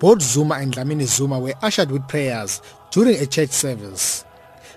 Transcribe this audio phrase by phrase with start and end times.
[0.00, 4.24] Both Zuma and Dlamini Zuma were ushered with prayers during a church service.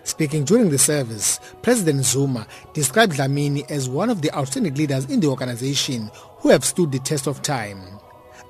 [0.03, 5.21] Speaking during the service, President Zuma described Dlamini as one of the outstanding leaders in
[5.21, 7.79] the organization who have stood the test of time.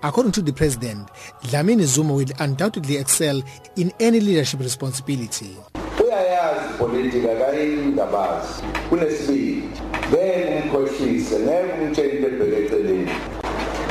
[0.01, 1.09] According to the president,
[1.43, 3.43] Dlamini Zuma will undoubtedly excel
[3.75, 5.55] in any leadership responsibility.
[6.03, 9.63] uyayazi politika kayingabazi kunesibili
[10.09, 13.11] ngeke umkhohlise ngeke umtshele into ebheke eceleni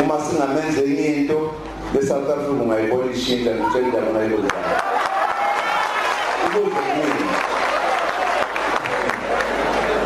[0.04, 1.54] uma singamenze into
[1.92, 4.78] this afternoon my body sheet and tell them I will die.
[6.54, 7.02] Look at me.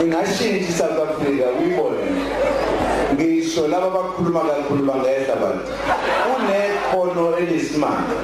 [0.05, 2.03] ingashintshi isouth africa uyibone
[3.15, 5.73] ngisho laba abakhuluma kakhulu bangayehla bantu
[6.25, 8.17] kunekhono eliyisimanga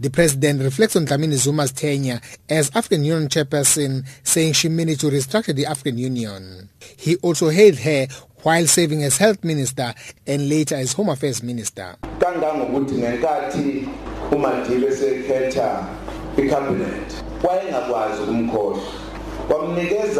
[0.00, 5.08] The president reflects on Dlamini Zuma's tenure as African Union chairperson, saying she managed to
[5.08, 6.70] restructure the African Union.
[6.96, 8.06] He also hailed her
[8.42, 9.92] while serving as health minister
[10.26, 11.96] and later as home affairs minister.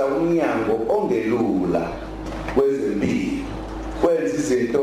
[0.04, 1.88] umnyango ongelula
[2.54, 3.44] kwezempilo
[4.00, 4.80] kwenza izinto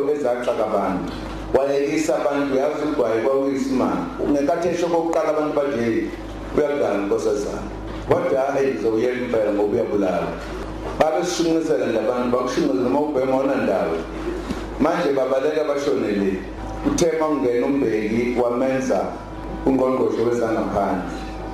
[1.55, 5.97] wayekisa abantu yazi ugwayi kwakuyisimanga ngenkathi esho kokuqala abantu bathi hey
[6.57, 7.69] uyakudala nkosazana.
[8.09, 10.27] Kodwa hayi ngizowuyela impela ngoba uyabulala.
[10.99, 13.97] Babesishunqisela nje abantu bakushunqisa noma ubhema onandawo.
[14.79, 16.39] Manje babaleka bashonele.
[16.87, 18.99] Uthe mangena umbheki wamenza
[19.65, 21.11] ungqongqoshe wezangaphandle.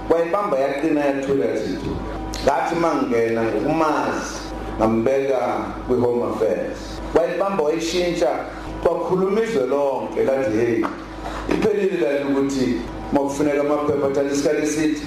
[0.09, 1.77] Wayibamba yaqina yathula yathi
[2.43, 4.35] ngathi mangena ngokumazi
[4.77, 5.39] ngambeka
[5.87, 6.79] kwi-home affairs.
[7.15, 8.29] Wayibamba wayishintsha
[8.83, 10.85] kwakhuluma lonke lathi hey.
[11.49, 12.81] Iphelile lali ukuthi
[13.13, 15.01] makufuneka amaphepha athatha isikhathi esithi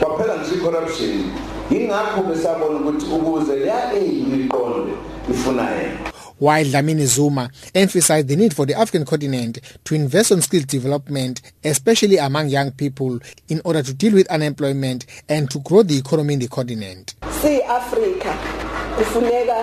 [0.00, 1.24] kwaphela ngisho i-corruption.
[1.70, 4.92] Yingakho besabona ukuthi ukuze leya aim iqonde
[5.30, 6.12] ifuna yena.
[6.40, 11.42] While Dlamini Zuma emphasized the need for the African continent to invest on skills development,
[11.64, 13.18] especially among young people,
[13.48, 17.16] in order to deal with unemployment and to grow the economy in the continent.
[17.42, 19.56] si Africa kufuneka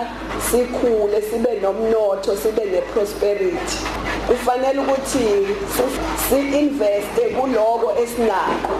[0.50, 3.76] sikhule sibe nomnotho sibe neprosperity.
[4.28, 5.46] Kufanele ukuthi
[6.28, 8.74] si investe kuloko esinako.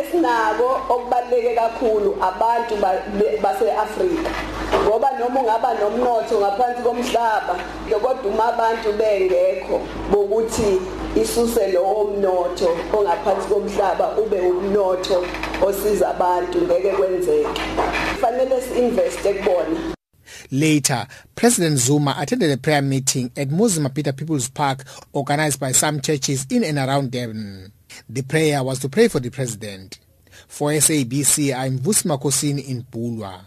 [0.00, 2.74] Esinako okubaleke kakhulu abantu
[3.42, 4.30] base-Afrika
[4.84, 7.54] ngoba noma ungaba nomnotho ngaphansi komhlaba
[8.02, 9.80] kodwa uma abantu bengekho
[10.10, 10.80] bokuthi
[11.16, 15.24] isuse lowo mnotho ongaphansi komhlaba ube umnotho
[15.66, 17.62] osiza abantu ngeke kwenzeke.
[20.52, 26.46] Later, President Zuma attended a prayer meeting at Muzimapita People's Park organized by some churches
[26.48, 27.72] in and around Durban.
[28.08, 29.98] The prayer was to pray for the president.
[30.46, 33.40] For SABC, I'm Vusma Kosini in Bulwa.